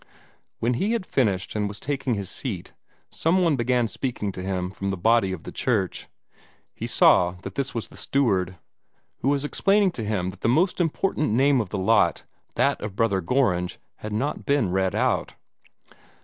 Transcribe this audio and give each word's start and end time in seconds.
When 0.57 0.73
he 0.73 0.93
had 0.93 1.05
finished 1.05 1.55
and 1.55 1.67
was 1.67 1.79
taking 1.79 2.15
his 2.15 2.27
seat, 2.27 2.73
some 3.11 3.43
one 3.43 3.55
began 3.55 3.87
speaking 3.87 4.31
to 4.31 4.41
him 4.41 4.71
from 4.71 4.89
the 4.89 4.97
body 4.97 5.31
of 5.31 5.43
the 5.43 5.51
church. 5.51 6.07
He 6.73 6.87
saw 6.87 7.35
that 7.43 7.53
this 7.53 7.75
was 7.75 7.89
the 7.89 7.97
steward, 7.97 8.57
who 9.19 9.29
was 9.29 9.45
explaining 9.45 9.91
to 9.91 10.03
him 10.03 10.31
that 10.31 10.41
the 10.41 10.49
most 10.49 10.81
important 10.81 11.33
name 11.33 11.61
of 11.61 11.69
the 11.69 11.77
lot 11.77 12.23
that 12.55 12.81
of 12.81 12.95
Brother 12.95 13.21
Gorringe 13.21 13.77
had 13.97 14.11
not 14.11 14.43
been 14.43 14.71
read 14.71 14.95
out. 14.95 15.35